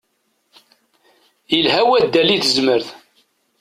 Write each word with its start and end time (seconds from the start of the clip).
Ilha 1.57 1.81
waddal 1.87 2.29
i 2.35 2.37
tezmert. 2.43 2.87